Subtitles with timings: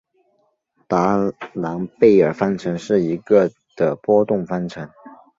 [0.87, 1.15] 达
[1.53, 4.89] 朗贝尔方程是一个的波动方程。